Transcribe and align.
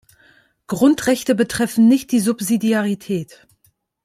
Grundrechte 0.65 1.35
betreffen 1.35 1.87
nicht 1.87 2.11
die 2.11 2.19
Subsidiarität. 2.21 3.45